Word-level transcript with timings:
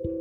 Hola 0.00 0.12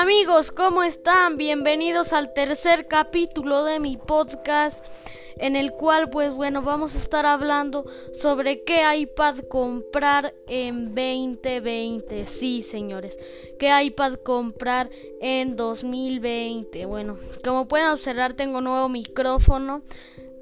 amigos, 0.00 0.50
¿cómo 0.50 0.82
están? 0.82 1.36
Bienvenidos 1.36 2.14
al 2.14 2.32
tercer 2.32 2.86
capítulo 2.86 3.64
de 3.64 3.80
mi 3.80 3.98
podcast 3.98 4.82
en 5.38 5.54
el 5.56 5.72
cual 5.72 6.08
pues 6.10 6.32
bueno 6.32 6.62
vamos 6.62 6.94
a 6.94 6.98
estar 6.98 7.26
hablando 7.26 7.84
sobre 8.12 8.64
qué 8.64 8.82
iPad 8.96 9.40
comprar 9.48 10.34
en 10.46 10.94
2020. 10.94 12.26
Sí, 12.26 12.62
señores, 12.62 13.18
qué 13.58 13.70
iPad 13.82 14.14
comprar 14.14 14.90
en 15.20 15.56
2020. 15.56 16.86
Bueno, 16.86 17.18
como 17.44 17.68
pueden 17.68 17.88
observar 17.88 18.34
tengo 18.34 18.60
nuevo 18.60 18.88
micrófono, 18.88 19.82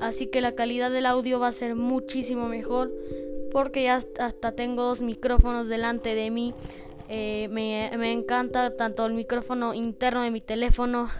así 0.00 0.26
que 0.26 0.40
la 0.40 0.54
calidad 0.54 0.90
del 0.90 1.06
audio 1.06 1.40
va 1.40 1.48
a 1.48 1.52
ser 1.52 1.74
muchísimo 1.74 2.48
mejor 2.48 2.92
porque 3.52 3.84
ya 3.84 3.98
hasta 4.18 4.52
tengo 4.52 4.82
dos 4.82 5.00
micrófonos 5.00 5.68
delante 5.68 6.14
de 6.14 6.30
mí 6.30 6.54
eh, 7.08 7.48
me, 7.50 7.90
me 7.98 8.12
encanta 8.12 8.76
tanto 8.76 9.04
el 9.06 9.14
micrófono 9.14 9.74
interno 9.74 10.22
de 10.22 10.30
mi 10.30 10.40
teléfono 10.40 11.10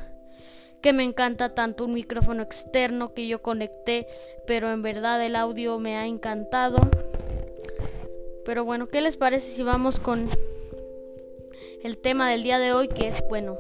que 0.85 0.93
me 0.93 1.03
encanta 1.03 1.55
tanto 1.55 1.87
un 1.87 1.95
micrófono 1.95 2.43
externo 2.43 3.15
que 3.15 3.27
yo 3.27 3.41
conecté, 3.41 4.07
pero 4.47 4.71
en 4.71 4.83
verdad 4.83 5.25
el 5.25 5.35
audio 5.35 5.79
me 5.79 5.97
ha 5.97 6.07
encantado. 6.07 6.77
Pero 8.45 8.67
bueno, 8.67 8.87
¿qué 8.89 9.01
les 9.01 9.17
parece 9.17 9.51
si 9.51 9.63
vamos 9.63 9.99
con 9.99 10.29
el 11.83 11.97
tema 11.97 12.29
del 12.29 12.43
día 12.43 12.59
de 12.59 12.75
hoy 12.75 12.89
que 12.89 13.09
es 13.09 13.25
bueno, 13.31 13.57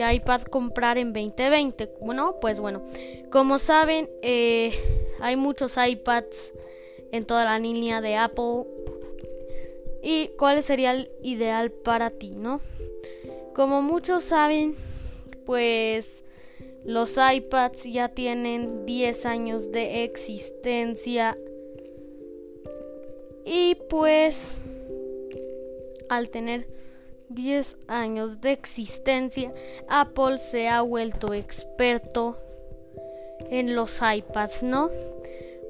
¿qué 0.00 0.14
iPad 0.14 0.42
comprar 0.44 0.96
en 0.96 1.12
2020? 1.12 1.90
Bueno, 2.00 2.36
pues 2.40 2.58
bueno, 2.58 2.82
como 3.30 3.58
saben, 3.58 4.08
eh, 4.22 4.72
hay 5.20 5.36
muchos 5.36 5.76
iPads 5.76 6.54
en 7.12 7.26
toda 7.26 7.44
la 7.44 7.58
línea 7.58 8.00
de 8.00 8.16
Apple 8.16 8.64
y 10.02 10.28
cuál 10.38 10.62
sería 10.62 10.92
el 10.92 11.10
ideal 11.22 11.70
para 11.70 12.08
ti, 12.08 12.30
¿no? 12.30 12.62
Como 13.54 13.82
muchos 13.82 14.24
saben, 14.24 14.74
pues 15.44 16.24
los 16.82 17.18
iPads 17.18 17.84
ya 17.84 18.08
tienen 18.08 18.86
10 18.86 19.26
años 19.26 19.70
de 19.70 20.04
existencia 20.04 21.36
y 23.44 23.74
pues 23.90 24.56
al 26.08 26.30
tener 26.30 26.68
10 27.30 27.76
años 27.86 28.40
de 28.40 28.52
existencia, 28.52 29.52
Apple 29.88 30.38
se 30.38 30.68
ha 30.68 30.82
vuelto 30.82 31.32
experto 31.32 32.36
en 33.50 33.74
los 33.74 34.00
iPads, 34.02 34.62
¿no? 34.62 34.90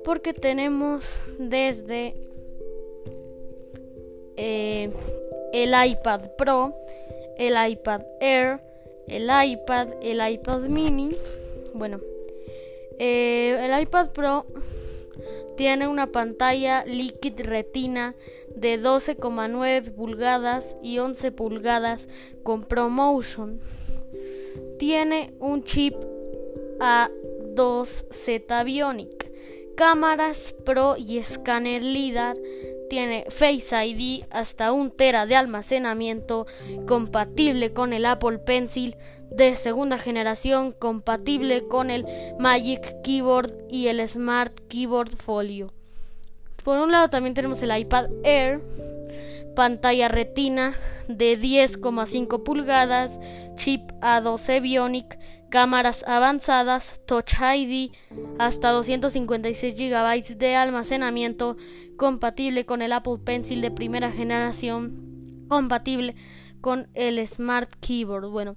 Porque 0.05 0.33
tenemos 0.33 1.05
desde 1.39 2.15
eh, 4.37 4.91
el 5.53 5.75
iPad 5.91 6.31
Pro, 6.37 6.75
el 7.37 7.55
iPad 7.71 8.03
Air, 8.21 8.61
el 9.07 9.25
iPad, 9.25 9.89
el 10.03 10.33
iPad 10.33 10.61
mini. 10.61 11.11
Bueno, 11.75 12.01
eh, 12.99 13.59
el 13.61 13.83
iPad 13.83 14.11
Pro 14.11 14.47
tiene 15.57 15.89
una 15.89 16.07
pantalla 16.07 16.85
Liquid 16.87 17.39
Retina 17.41 18.15
de 18.55 18.81
12,9 18.81 19.95
pulgadas 19.95 20.77
y 20.83 20.99
11 20.99 21.33
pulgadas 21.33 22.09
con 22.43 22.65
ProMotion. 22.65 23.61
Tiene 24.79 25.33
un 25.39 25.65
chip 25.65 25.95
A2Z 26.79 28.65
Bionic, 28.65 29.31
cámaras 29.77 30.55
Pro 30.65 30.97
y 30.97 31.19
escáner 31.19 31.83
LIDAR 31.83 32.37
tiene 32.91 33.25
Face 33.29 33.87
ID 33.87 34.25
hasta 34.31 34.73
un 34.73 34.91
tera 34.91 35.25
de 35.25 35.37
almacenamiento, 35.37 36.47
compatible 36.87 37.73
con 37.73 37.93
el 37.93 38.05
Apple 38.05 38.39
Pencil 38.39 38.97
de 39.31 39.55
segunda 39.55 39.97
generación, 39.97 40.73
compatible 40.73 41.69
con 41.69 41.89
el 41.89 42.05
Magic 42.41 43.01
Keyboard 43.03 43.55
y 43.71 43.87
el 43.87 44.07
Smart 44.07 44.53
Keyboard 44.69 45.17
Folio. 45.17 45.73
Por 46.65 46.79
un 46.79 46.93
lado 46.93 47.09
también 47.09 47.35
tenemos 47.35 47.63
el 47.63 47.77
iPad 47.77 48.07
Air, 48.25 48.61
pantalla 49.57 50.09
retina 50.09 50.77
de 51.09 51.39
10,5 51.39 52.43
pulgadas, 52.43 53.19
chip 53.57 53.91
A12 54.01 54.63
Bionic, 54.63 55.19
cámaras 55.51 56.05
avanzadas, 56.07 57.01
Touch 57.07 57.35
ID, 57.41 57.93
hasta 58.39 58.71
256 58.71 59.75
GB 59.75 60.39
de 60.39 60.57
almacenamiento, 60.57 61.57
compatible 61.97 62.65
con 62.65 62.83
el 62.83 62.93
Apple 62.93 63.19
Pencil 63.25 63.61
de 63.61 63.71
primera 63.71 64.11
generación, 64.11 65.47
compatible 65.49 66.15
con 66.61 66.89
el 66.95 67.27
Smart 67.27 67.71
Keyboard. 67.81 68.29
Bueno, 68.29 68.57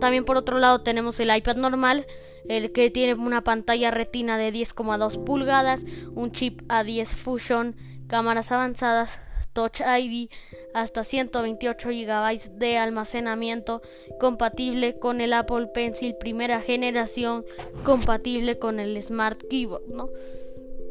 también 0.00 0.24
por 0.24 0.36
otro 0.36 0.58
lado 0.58 0.82
tenemos 0.82 1.18
el 1.20 1.34
iPad 1.34 1.56
normal, 1.56 2.06
el 2.48 2.72
que 2.72 2.90
tiene 2.90 3.14
una 3.14 3.42
pantalla 3.42 3.90
retina 3.90 4.38
de 4.38 4.52
10,2 4.52 5.24
pulgadas, 5.24 5.84
un 6.14 6.32
chip 6.32 6.62
A10 6.68 7.06
Fusion, 7.06 7.76
cámaras 8.08 8.52
avanzadas, 8.52 9.18
Touch 9.52 9.80
ID, 9.80 10.28
hasta 10.74 11.02
128 11.02 11.88
GB 11.88 12.58
de 12.58 12.76
almacenamiento, 12.76 13.80
compatible 14.20 14.98
con 14.98 15.22
el 15.22 15.32
Apple 15.32 15.68
Pencil 15.68 16.14
primera 16.14 16.60
generación, 16.60 17.46
compatible 17.82 18.58
con 18.58 18.78
el 18.80 19.02
Smart 19.02 19.42
Keyboard, 19.48 19.88
¿no? 19.88 20.10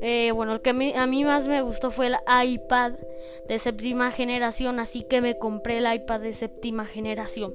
Eh, 0.02 0.32
bueno, 0.32 0.54
el 0.54 0.62
que 0.62 0.72
a 0.72 1.08
mí 1.08 1.24
más 1.24 1.48
me 1.48 1.62
gustó 1.62 1.90
fue 1.90 2.08
el 2.08 2.16
iPad 2.28 2.94
de 3.48 3.60
séptima 3.60 4.12
generación, 4.12 4.80
así 4.80 5.04
que 5.04 5.22
me 5.22 5.38
compré 5.38 5.78
el 5.78 5.94
iPad 5.94 6.20
de 6.20 6.34
séptima 6.34 6.86
generación. 6.86 7.54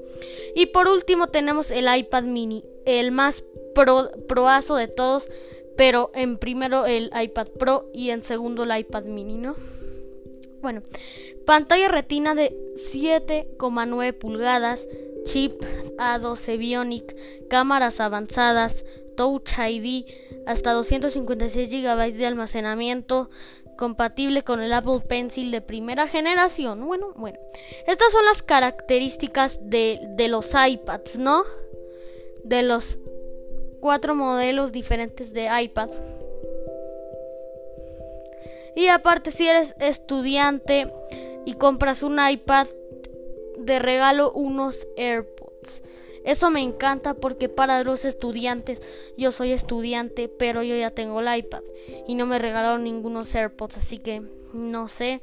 Y 0.55 0.66
por 0.66 0.89
último 0.89 1.28
tenemos 1.28 1.71
el 1.71 1.87
iPad 1.94 2.25
mini, 2.25 2.65
el 2.87 3.12
más 3.12 3.44
pro, 3.75 4.10
proazo 4.28 4.76
de 4.76 4.88
todos, 4.88 5.28
pero 5.76 6.10
en 6.14 6.38
primero 6.38 6.86
el 6.86 7.10
iPad 7.19 7.48
Pro 7.58 7.91
y 7.94 8.10
en 8.10 8.22
segundo 8.22 8.64
el 8.64 8.78
iPad 8.78 9.04
mini, 9.04 9.38
¿no? 9.38 9.56
Bueno, 10.60 10.82
pantalla 11.47 11.88
retina 11.88 12.34
de 12.34 12.54
7,9 12.75 14.12
pulgadas, 14.12 14.86
chip 15.25 15.62
A12 15.97 16.59
Bionic, 16.59 17.48
cámaras 17.48 18.00
avanzadas, 18.00 18.84
Touch 19.16 19.53
ID, 19.59 20.06
hasta 20.47 20.72
256 20.72 21.70
GB 21.70 22.12
de 22.12 22.26
almacenamiento, 22.26 23.30
compatible 23.78 24.42
con 24.42 24.60
el 24.60 24.75
Apple 24.75 25.00
Pencil 25.09 25.50
de 25.50 25.62
primera 25.62 26.06
generación. 26.06 26.84
Bueno, 26.84 27.14
bueno, 27.16 27.38
estas 27.86 28.12
son 28.12 28.25
las 28.26 28.42
características 28.42 29.59
de, 29.62 30.00
de 30.16 30.28
los 30.28 30.50
iPads, 30.54 31.19
¿no? 31.19 31.44
De 32.44 32.62
los 32.62 32.98
cuatro 33.80 34.14
modelos 34.14 34.72
diferentes 34.72 35.32
de 35.32 35.48
iPad. 35.62 35.91
Y 38.76 38.86
aparte, 38.86 39.30
si 39.30 39.48
eres 39.48 39.74
estudiante 39.80 40.92
y 41.44 41.54
compras 41.54 42.02
un 42.02 42.18
iPad, 42.20 42.68
de 43.60 43.78
regalo 43.78 44.32
unos 44.32 44.86
AirPods. 44.96 45.82
Eso 46.24 46.50
me 46.50 46.60
encanta 46.60 47.14
porque 47.14 47.48
para 47.48 47.82
los 47.82 48.04
estudiantes, 48.04 48.80
yo 49.16 49.32
soy 49.32 49.52
estudiante, 49.52 50.28
pero 50.28 50.62
yo 50.62 50.76
ya 50.76 50.91
tengo 50.91 51.20
el 51.20 51.38
iPad 51.38 51.62
y 52.06 52.14
no 52.14 52.26
me 52.26 52.38
regalaron 52.38 52.84
ningunos 52.84 53.34
AirPods, 53.34 53.78
así 53.78 53.98
que 53.98 54.22
no 54.52 54.88
sé 54.88 55.20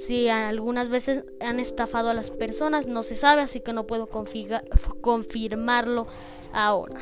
si 0.00 0.28
algunas 0.28 0.88
veces 0.88 1.24
han 1.40 1.60
estafado 1.60 2.10
a 2.10 2.14
las 2.14 2.30
personas, 2.30 2.86
no 2.86 3.02
se 3.02 3.16
sabe, 3.16 3.42
así 3.42 3.60
que 3.60 3.72
no 3.72 3.86
puedo 3.86 4.08
confirmarlo 5.00 6.06
ahora. 6.52 7.00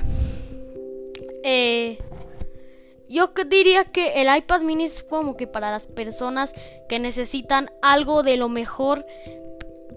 Eh, 1.43 1.99
yo 3.09 3.33
diría 3.47 3.85
que 3.85 4.23
el 4.23 4.35
iPad 4.35 4.63
mini 4.63 4.85
es 4.85 5.03
como 5.03 5.37
que 5.37 5.47
para 5.47 5.71
las 5.71 5.87
personas 5.87 6.55
que 6.89 6.99
necesitan 6.99 7.71
algo 7.83 8.23
de 8.23 8.37
lo 8.37 8.49
mejor 8.49 9.05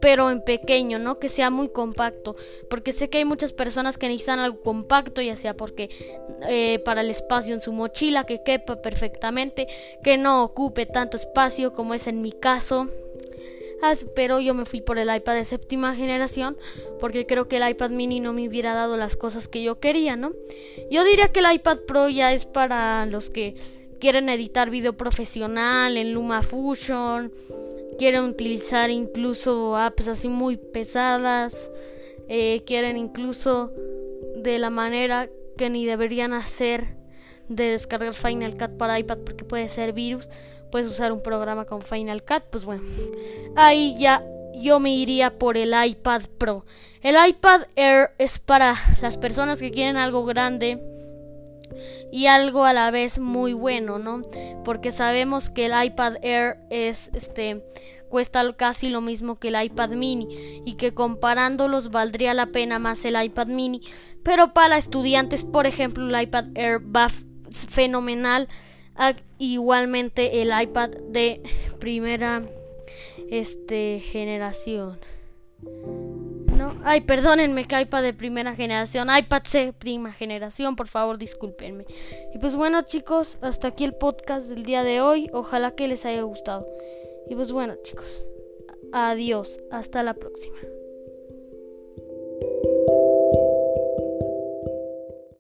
pero 0.02 0.30
en 0.30 0.42
pequeño, 0.42 1.00
¿no? 1.00 1.18
Que 1.18 1.30
sea 1.30 1.50
muy 1.50 1.70
compacto, 1.70 2.36
porque 2.70 2.92
sé 2.92 3.10
que 3.10 3.18
hay 3.18 3.26
muchas 3.26 3.54
personas 3.54 3.98
que 3.98 4.08
necesitan 4.08 4.40
algo 4.40 4.62
compacto, 4.62 5.22
ya 5.22 5.36
sea 5.36 5.56
porque 5.56 5.90
eh, 6.48 6.80
para 6.86 7.02
el 7.02 7.10
espacio 7.10 7.54
en 7.56 7.62
su 7.62 7.74
mochila, 7.74 8.26
que 8.26 8.44
quepa 8.44 8.82
perfectamente, 8.82 9.68
que 10.04 10.18
no 10.18 10.44
ocupe 10.44 10.86
tanto 10.86 11.18
espacio 11.18 11.74
como 11.74 11.94
es 11.94 12.06
en 12.06 12.22
mi 12.22 12.32
caso. 12.32 12.90
Pero 14.16 14.40
yo 14.40 14.54
me 14.54 14.66
fui 14.66 14.82
por 14.82 14.98
el 14.98 15.16
iPad 15.16 15.36
de 15.36 15.44
séptima 15.46 15.96
generación 15.96 16.58
porque 17.00 17.26
creo 17.26 17.48
que 17.48 17.58
el 17.58 17.70
iPad 17.70 17.92
mini 17.92 18.20
no 18.20 18.34
me 18.34 18.48
hubiera 18.48 18.74
dado 18.74 18.98
las 18.98 19.16
cosas 19.16 19.48
que 19.48 19.62
yo 19.62 19.80
quería, 19.80 20.16
¿no? 20.16 20.34
Yo 20.90 21.04
diría 21.04 21.28
que 21.30 21.40
el 21.42 21.54
iPad 21.54 21.80
Pro 21.88 22.10
ya 22.10 22.34
es 22.34 22.46
para 22.46 23.06
los 23.06 23.30
que 23.30 23.56
quieren 24.00 24.30
editar 24.30 24.70
video 24.70 24.94
profesional 24.94 25.98
en 25.98 26.14
LumaFusion 26.14 27.32
quieren 27.98 28.24
utilizar 28.24 28.90
incluso 28.90 29.76
apps 29.78 30.08
así 30.08 30.28
muy 30.28 30.58
pesadas, 30.58 31.72
eh, 32.28 32.64
quieren 32.66 32.98
incluso 32.98 33.72
de 34.38 34.60
la 34.60 34.70
manera 34.70 35.30
que 35.58 35.70
ni 35.70 35.86
deberían 35.86 36.34
hacer 36.34 36.98
de 37.50 37.72
descargar 37.72 38.14
Final 38.14 38.58
Cut 38.58 38.78
para 38.78 39.00
iPad 39.00 39.20
porque 39.26 39.44
puede 39.44 39.70
ser 39.70 39.94
virus, 39.94 40.30
puedes 40.72 40.88
usar 40.88 41.12
un 41.12 41.22
programa 41.22 41.66
con 41.66 41.82
Final 41.82 42.24
Cut, 42.24 42.44
pues 42.50 42.66
bueno, 42.66 42.84
ahí 43.56 43.96
ya 43.98 44.24
yo 44.56 44.80
me 44.80 44.94
iría 44.94 45.38
por 45.38 45.58
el 45.58 45.74
iPad 45.74 46.24
Pro. 46.38 46.66
El 47.02 47.16
iPad 47.28 47.64
Air 47.76 48.12
es 48.18 48.40
para 48.40 48.76
las 49.02 49.18
personas 49.18 49.60
que 49.60 49.72
quieren 49.72 49.98
algo 49.98 50.26
grande 50.26 50.82
y 52.12 52.28
algo 52.28 52.64
a 52.64 52.74
la 52.74 52.90
vez 52.92 53.20
muy 53.20 53.54
bueno, 53.54 54.00
¿no? 54.00 54.22
Porque 54.64 54.92
sabemos 54.92 55.50
que 55.50 55.66
el 55.66 55.86
iPad 55.86 56.16
Air 56.22 56.58
es 56.70 57.12
este 57.14 57.64
cuesta 58.10 58.54
casi 58.54 58.90
lo 58.90 59.02
mismo 59.02 59.40
que 59.40 59.50
el 59.50 59.62
iPad 59.62 59.90
mini 59.90 60.62
y 60.66 60.76
que 60.76 60.94
comparándolos 60.94 61.92
valdría 61.92 62.34
la 62.34 62.46
pena 62.48 62.80
más 62.80 63.04
el 63.04 63.22
iPad 63.22 63.48
mini, 63.48 63.82
pero 64.24 64.54
para 64.54 64.78
estudiantes, 64.78 65.44
por 65.44 65.68
ejemplo, 65.68 66.08
el 66.08 66.24
iPad 66.24 66.46
Air 66.56 66.80
va 66.96 67.10
fenomenal, 67.50 68.48
igualmente 69.38 70.42
el 70.42 70.52
iPad 70.62 70.90
de 71.10 71.42
primera 71.80 72.44
este 73.30 74.00
generación. 74.00 75.00
No, 76.58 76.74
ay, 76.84 77.02
perdónenme 77.02 77.66
que 77.66 77.82
iPad 77.82 78.02
de 78.02 78.14
primera 78.14 78.56
generación, 78.56 79.10
iPad 79.16 79.44
C 79.46 79.74
prima 79.74 80.14
generación, 80.14 80.76
por 80.76 80.88
favor, 80.88 81.18
discúlpenme. 81.18 81.86
Y 82.34 82.38
pues 82.38 82.56
bueno, 82.56 82.84
chicos, 82.84 83.38
hasta 83.42 83.70
aquí 83.70 83.84
el 83.84 83.94
podcast 83.94 84.48
del 84.48 84.64
día 84.64 84.84
de 84.84 85.02
hoy. 85.02 85.30
Ojalá 85.34 85.72
que 85.72 85.88
les 85.88 86.06
haya 86.06 86.22
gustado. 86.22 86.66
Y 87.30 87.36
pues 87.36 87.52
bueno, 87.52 87.76
chicos, 87.84 88.26
adiós, 88.94 89.60
hasta 89.70 90.02
la 90.04 90.14
próxima. 90.14 90.58